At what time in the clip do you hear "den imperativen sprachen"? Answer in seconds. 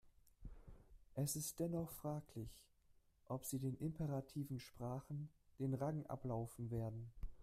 3.59-5.29